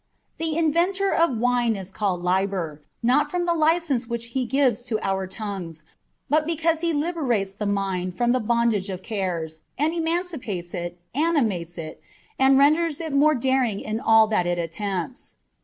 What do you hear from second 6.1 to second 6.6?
but